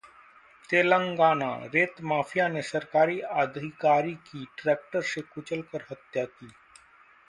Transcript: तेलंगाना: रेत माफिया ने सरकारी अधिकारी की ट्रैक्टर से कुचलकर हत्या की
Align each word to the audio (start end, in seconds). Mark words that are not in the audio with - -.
तेलंगाना: 0.69 1.49
रेत 1.73 2.01
माफिया 2.03 2.47
ने 2.47 2.61
सरकारी 2.71 3.19
अधिकारी 3.37 4.13
की 4.27 4.45
ट्रैक्टर 4.57 5.01
से 5.13 5.21
कुचलकर 5.33 5.85
हत्या 5.91 6.25
की 6.27 6.51